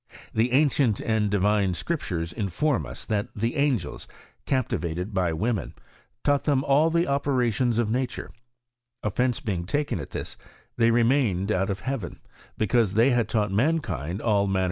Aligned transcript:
The 0.33 0.51
ancient 0.51 0.99
and 0.99 1.29
divine 1.29 1.75
Scriptures 1.75 2.33
inform 2.33 2.87
us, 2.87 3.05
that 3.05 3.27
the 3.35 3.55
angels, 3.55 4.07
captivated 4.47 5.13
by 5.13 5.31
women, 5.31 5.75
taught 6.23 6.45
them 6.45 6.63
all 6.63 6.89
the 6.89 7.05
operations 7.05 7.77
of 7.77 7.91
nature. 7.91 8.31
OSence 9.03 9.39
being 9.45 9.63
taken 9.65 9.99
at 9.99 10.09
this, 10.09 10.37
they 10.75 10.89
remained 10.89 11.51
out 11.51 11.69
of 11.69 11.81
heaven, 11.81 12.19
because 12.57 12.95
they 12.95 13.11
had 13.11 13.29
taught 13.29 13.51
mankind 13.51 13.83
all 13.83 13.99
manner• 13.99 13.99
Dc 14.01 14.01
Ortayt 14.01 14.21
Progressu 14.21 14.47
Chemise, 14.47 14.53
p. 14.53 14.59